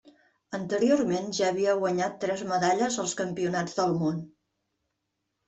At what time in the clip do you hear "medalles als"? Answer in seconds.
2.53-3.15